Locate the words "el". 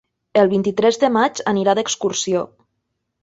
0.43-0.47